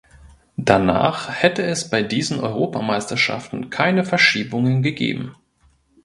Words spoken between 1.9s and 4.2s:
bei diesen Europameisterschaften keine